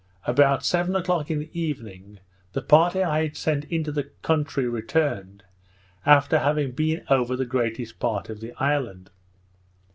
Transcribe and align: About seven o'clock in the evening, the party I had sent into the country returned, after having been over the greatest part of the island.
About 0.25 0.65
seven 0.65 0.95
o'clock 0.95 1.29
in 1.29 1.37
the 1.37 1.49
evening, 1.53 2.17
the 2.53 2.63
party 2.63 3.03
I 3.03 3.21
had 3.21 3.37
sent 3.37 3.65
into 3.65 3.91
the 3.91 4.05
country 4.23 4.67
returned, 4.67 5.43
after 6.07 6.39
having 6.39 6.71
been 6.71 7.05
over 7.07 7.35
the 7.35 7.45
greatest 7.45 7.99
part 7.99 8.27
of 8.27 8.39
the 8.39 8.53
island. 8.53 9.11